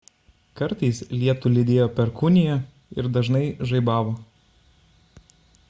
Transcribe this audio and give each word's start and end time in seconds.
kartais 0.59 1.01
lietų 1.15 1.51
lydėjo 1.57 1.85
perkūnija 1.99 2.57
ir 3.01 3.11
dažnai 3.19 3.43
žaibavo 3.73 4.17